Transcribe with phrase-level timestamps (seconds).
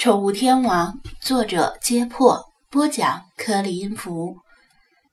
[0.00, 4.38] 宠物天王，作者：揭破，播讲：颗粒音符，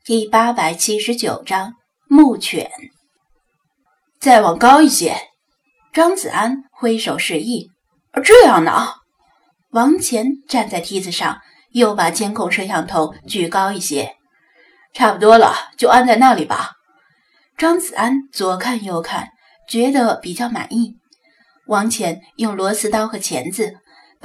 [0.06, 1.74] 第八百七十九章：
[2.08, 2.72] 牧犬。
[4.18, 5.18] 再往高一些，
[5.92, 7.70] 张子安挥手示意。
[8.24, 8.94] 这样呢？
[9.72, 11.42] 王乾站在梯子上，
[11.72, 14.16] 又把监控摄像头举高一些。
[14.94, 16.72] 差不多了，就安在那里吧。
[17.58, 19.28] 张子安左看右看，
[19.68, 20.96] 觉得比较满意。
[21.66, 23.74] 王乾用螺丝刀和钳子。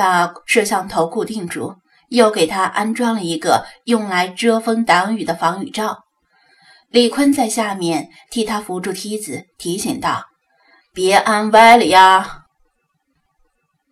[0.02, 1.76] 把摄像头固定住，
[2.08, 6.00] 又给他安装了一个用来遮风挡雨的防雨罩。
[6.90, 10.24] 李坤在下面替他扶住梯子，提醒道
[10.92, 12.46] ：“别安歪了呀！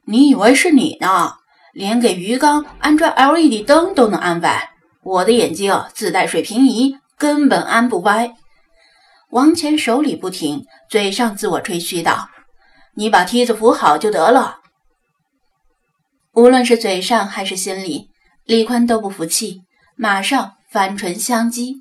[0.07, 1.35] 你以为是你呢？
[1.73, 4.71] 连给鱼缸安装 LED 灯都能安歪，
[5.05, 8.35] 我的眼睛自带水平仪，根本安不歪。”
[9.31, 12.29] 王乾手里不停，嘴上自我吹嘘道
[12.99, 14.57] ：“你把梯子扶好就得了。”
[16.41, 18.09] 无论是嘴上还是心里，
[18.47, 19.61] 李坤都不服气，
[19.95, 21.75] 马上反唇相讥：“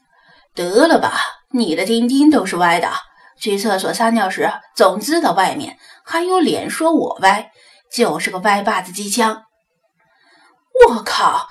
[0.53, 1.13] 得了吧，
[1.51, 2.91] 你的钉钉都是歪的，
[3.39, 7.51] 去厕所撒尿时总滋到外面，还有脸说我歪，
[7.89, 9.43] 就是个歪把子机枪！”
[10.89, 11.47] 我靠，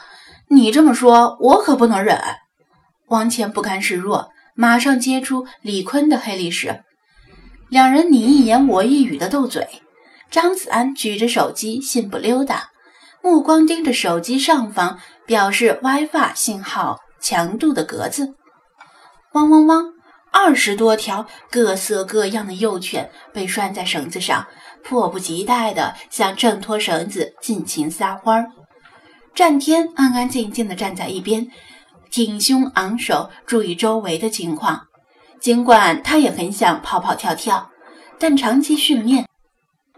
[0.51, 2.21] 你这么说，我可不能忍！
[3.07, 6.85] 王倩不甘示弱，马上接出李坤的黑历史，
[7.71, 9.67] 两人你一言我一语的斗嘴。
[10.31, 12.69] 张子安举着手机，信步溜达。
[13.23, 18.35] 目光盯着手机上方表示 WiFi 信号强度的格子，
[19.33, 19.93] 汪汪汪！
[20.31, 24.47] 二十多条各色各样的幼犬被拴在绳子上，
[24.85, 28.51] 迫不及待地想挣脱绳子，尽情撒欢儿。
[29.35, 31.49] 战天安安静静地站在一边，
[32.11, 34.87] 挺胸昂首，注意周围的情况。
[35.41, 37.71] 尽管他也很想跑跑跳跳，
[38.19, 39.27] 但长期训练。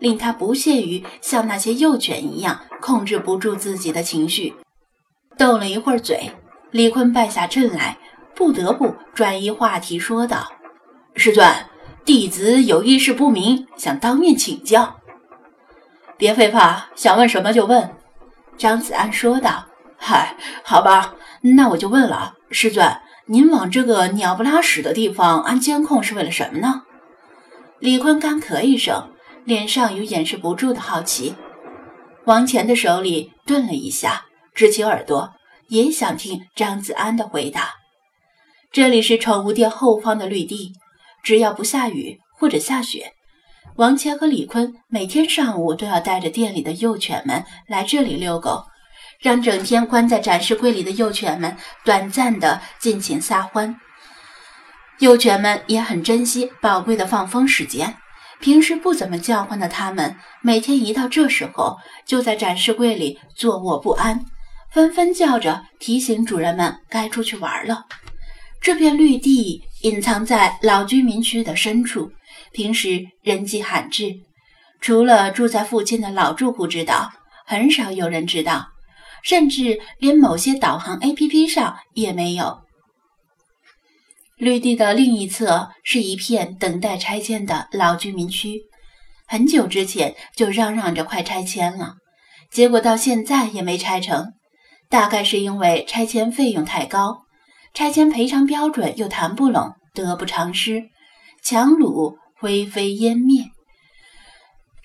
[0.00, 4.56] 令他不屑于像那些幼犬一样控制不住自己的情绪。
[5.38, 6.32] 斗了一会儿嘴，
[6.72, 7.96] 李坤败下阵来，
[8.34, 10.50] 不得不转移话题，说道
[11.14, 11.48] ：“师尊，
[12.04, 14.96] 弟子有一事不明，想当面请教。”
[16.18, 17.90] 别废话，想问什么就问。”
[18.58, 19.66] 张子安说道。
[19.96, 26.82] “嗨，好吧，那我就问了，师尊，您往这个鸟不拉屎的地方安监控是为了什么呢？”
[27.80, 29.10] 李坤干咳一声。
[29.50, 31.34] 脸上有掩饰不住的好奇，
[32.24, 35.32] 王乾的手里顿了一下，支起耳朵，
[35.66, 37.74] 也想听张子安的回答。
[38.70, 40.74] 这里是宠物店后方的绿地，
[41.24, 43.12] 只要不下雨或者下雪，
[43.74, 48.66] 王乾和李坤每天上午都要带着店里的幼犬们来这里遛狗，
[49.18, 53.74] 让整天关在展示柜里的幼犬们短暂的尽情撒欢。
[55.00, 57.96] 幼犬们也很珍惜宝贵的放风时间。
[58.40, 64.24] 平时不怎么叫唤的他们，每天一到这时候，就在展示柜里坐卧不安，
[64.70, 67.84] 纷纷叫着提醒主人们该出去玩了。
[68.62, 72.10] 这片绿地隐藏在老居民区的深处，
[72.52, 74.14] 平时人迹罕至，
[74.80, 77.12] 除了住在附近的老住户知道，
[77.44, 78.68] 很少有人知道，
[79.22, 82.62] 甚至连某些导航 APP 上也没有。
[84.40, 88.62] 绿地的另一侧是一片等待拆迁的老居民区，
[89.28, 91.96] 很久之前就嚷嚷着快拆迁了，
[92.50, 94.32] 结果到现在也没拆成。
[94.88, 97.24] 大概是因为拆迁费用太高，
[97.74, 100.84] 拆迁赔偿标准又谈不拢，得不偿失，
[101.42, 103.44] 强弩灰飞烟灭。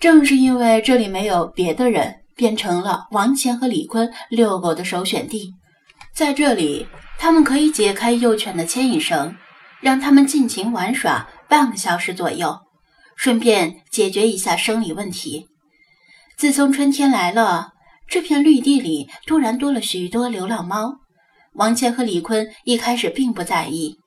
[0.01, 5.53] 正是因为这里没有别的人，变成了王乾和李坤遛狗的首选地。
[6.13, 6.85] 在这里，
[7.17, 9.33] 他们可以解开幼犬的牵引绳。
[9.85, 12.57] 让他们尽情玩耍半个小时左右，
[13.15, 15.45] 顺便解决一下生理问题。
[16.35, 17.69] 自从春天来了，
[18.07, 20.95] 这片绿地里突然多了许多流浪猫。
[21.53, 23.99] 王倩和李坤一开始并不在意，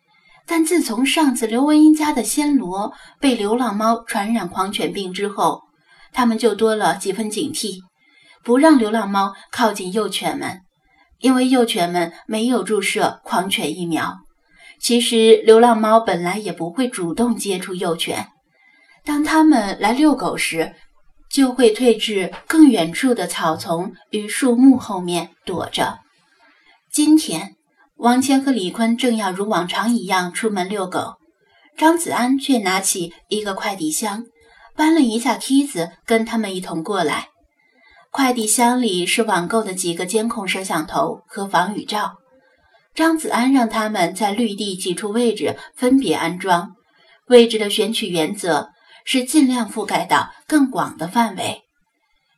[0.48, 5.62] 但自从上次刘文英家的暹罗被流浪猫传染狂犬病之后，
[6.12, 7.78] 他们就多了几分警惕，
[8.42, 10.60] 不让流浪猫靠近幼犬们，
[11.20, 14.18] 因为幼犬们没有注射狂犬疫苗。
[14.80, 18.28] 其实，流浪猫本来也不会主动接触幼犬。
[19.04, 20.74] 当它们来遛狗时，
[21.30, 25.98] 就会退至更远处的草丛与树木后面躲着。
[26.90, 27.56] 今天，
[27.96, 31.16] 王谦和李坤正要如往常一样出门遛狗，
[31.76, 34.24] 张子安却拿起一个快递箱，
[34.76, 37.28] 搬了一下梯子，跟他们一同过来。
[38.10, 42.17] 快递箱里是网购的几个监控摄像头和防雨罩。
[42.98, 46.72] 张子安让他们在绿地几处位置分别安装，
[47.28, 48.70] 位置的选取原则
[49.04, 51.62] 是尽量覆盖到更广的范围。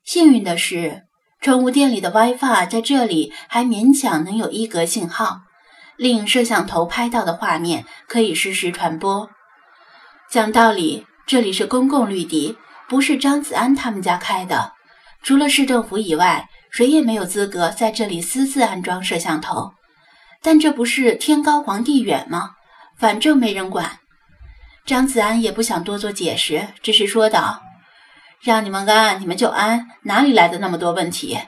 [0.05, 1.05] 幸运的是，
[1.41, 5.39] 宠物店里的 WiFi 在这里还勉强能有一格信号，
[5.97, 9.31] 令摄像头拍到的画面可以实时传播。
[10.31, 14.73] 讲道理，这里是公共绿地，不是张子安他们家开的。
[15.23, 19.73] 除了市政府以外，谁也没有资格在这里私自安装摄像头。
[20.43, 22.53] 但这不是天高皇帝远吗？
[22.99, 23.99] 反正没人管。
[24.87, 27.63] 张子安也不想多做解释，只是说道。
[28.43, 31.39] 让你们安，你们就安，哪里来的那么多问题？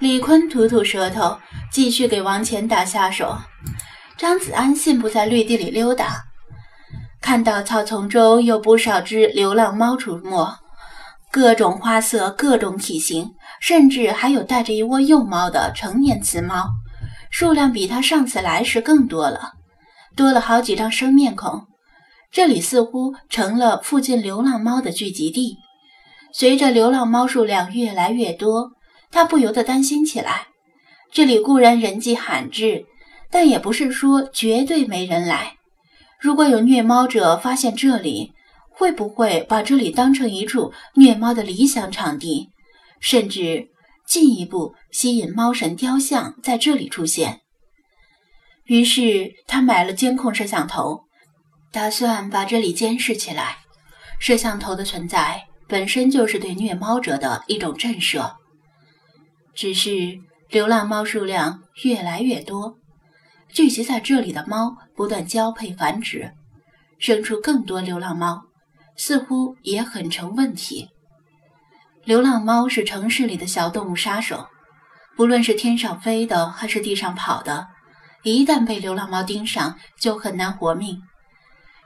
[0.00, 1.38] 李坤吐吐舌头，
[1.70, 3.38] 继续给王乾打下手。
[4.16, 6.24] 张子安信步在绿地里溜达，
[7.20, 10.58] 看到草丛中有不少只流浪猫出没，
[11.30, 16.68] 各种花色，各种体型，甚至还有带着一窝幼猫的成年雌猫，
[17.32, 19.54] 数量比他上次来时更多了，
[20.14, 21.66] 多了好几张生面孔。
[22.30, 25.56] 这里似乎成了附近流浪猫的聚集地。
[26.30, 28.72] 随着流浪猫数量越来越多，
[29.10, 30.48] 他不由得担心起来。
[31.10, 32.84] 这里固然人迹罕至，
[33.30, 35.54] 但也不是说绝对没人来。
[36.20, 38.32] 如果有虐猫者发现这里，
[38.70, 42.50] 会不会把这里当成一处虐猫的理想场地，
[43.00, 43.68] 甚至
[44.06, 47.40] 进一步吸引猫神雕像在这里出现？
[48.64, 51.04] 于是他买了监控摄像头，
[51.70, 53.58] 打算把这里监视起来。
[54.18, 55.44] 摄像头的存在。
[55.68, 58.34] 本身就是对虐猫者的一种震慑，
[59.54, 60.18] 只是
[60.50, 62.76] 流浪猫数量越来越多，
[63.48, 66.34] 聚集在这里的猫不断交配繁殖，
[66.98, 68.42] 生出更多流浪猫，
[68.98, 70.90] 似乎也很成问题。
[72.04, 74.48] 流浪猫是城市里的小动物杀手，
[75.16, 77.68] 不论是天上飞的还是地上跑的，
[78.24, 81.00] 一旦被流浪猫盯上，就很难活命。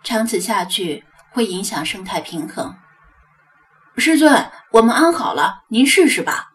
[0.02, 2.74] 长此下去，会影响生态平衡。
[3.98, 6.48] 师尊，我们安好了，您试试吧。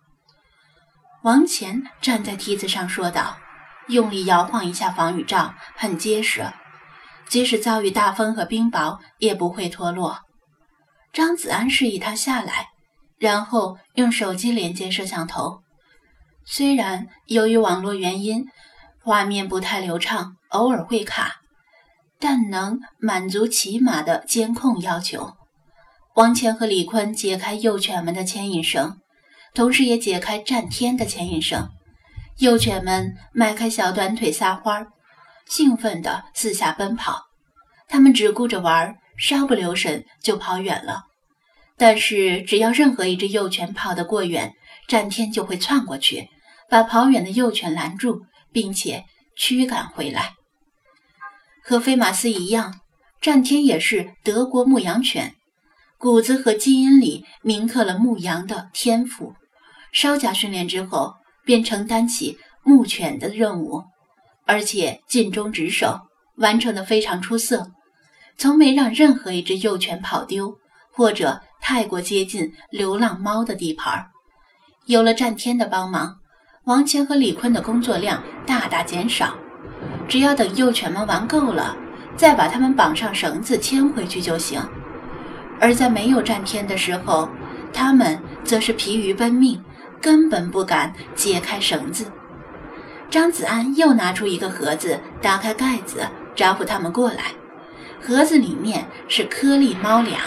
[1.21, 3.37] 王乾站在梯子上说道，
[3.89, 6.51] 用力摇晃一下防雨罩，很结实，
[7.27, 10.21] 即使遭遇大风和冰雹也不会脱落。
[11.13, 12.69] 张子安示意他下来，
[13.21, 15.61] 然后用手机连接摄像头。
[16.43, 18.47] 虽然由于网络原因，
[19.03, 21.35] 画面不太流畅，偶尔会卡，
[22.19, 25.33] 但能满足起码的监控要求。
[26.15, 28.97] 王乾和李坤解开幼犬们的牵引绳，
[29.53, 31.69] 同时也解开战天的牵引绳。
[32.39, 34.87] 幼犬们迈开小短腿撒欢儿，
[35.45, 37.27] 兴奋地四下奔跑。
[37.87, 41.03] 它们只顾着玩，稍不留神就跑远了。
[41.81, 44.53] 但是只要任何一只幼犬跑得过远，
[44.87, 46.29] 战天就会窜过去，
[46.69, 49.05] 把跑远的幼犬拦住，并且
[49.35, 50.35] 驱赶回来。
[51.63, 52.81] 和飞马斯一样，
[53.19, 55.33] 战天也是德国牧羊犬。
[55.97, 59.33] 骨子和基因里铭刻了牧羊的天赋，
[59.91, 63.81] 稍加训练之后，便承担起牧犬的任务，
[64.45, 66.01] 而且尽忠职守，
[66.35, 67.71] 完成的非常出色，
[68.37, 70.59] 从没让任何一只幼犬跑丢，
[70.91, 74.05] 或者太过接近流浪猫的地盘。
[74.85, 76.17] 有了战天的帮忙，
[76.65, 79.35] 王谦和李坤的工作量大大减少，
[80.07, 81.75] 只要等幼犬们玩够了，
[82.17, 84.61] 再把它们绑上绳子牵回去就行。
[85.59, 87.29] 而在没有战天的时候，
[87.71, 89.63] 他们则是疲于奔命，
[90.01, 92.05] 根本不敢解开绳子。
[93.09, 97.25] 张子安又拿出一个盒子，打开盖子，招呼他们过来。
[98.01, 100.19] 盒子里面是颗粒猫粮。